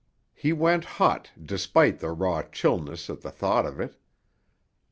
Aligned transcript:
He 0.33 0.51
went 0.51 0.83
hot 0.97 1.29
despite 1.39 1.99
the 1.99 2.09
raw 2.09 2.41
chilliness 2.41 3.07
at 3.07 3.21
the 3.21 3.29
thought 3.29 3.67
of 3.67 3.79
it. 3.79 3.97